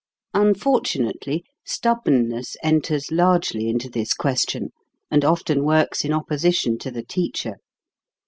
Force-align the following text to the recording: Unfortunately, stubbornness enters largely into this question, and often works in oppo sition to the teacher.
Unfortunately, 0.33 1.43
stubbornness 1.63 2.57
enters 2.63 3.11
largely 3.11 3.69
into 3.69 3.87
this 3.87 4.15
question, 4.15 4.71
and 5.11 5.23
often 5.23 5.63
works 5.63 6.03
in 6.03 6.09
oppo 6.09 6.31
sition 6.41 6.79
to 6.79 6.89
the 6.89 7.03
teacher. 7.03 7.57